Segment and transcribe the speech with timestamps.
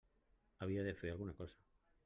[0.65, 1.63] Havia de fer alguna cosa.